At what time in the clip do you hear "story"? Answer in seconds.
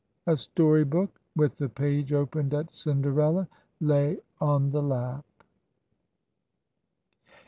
0.35-0.83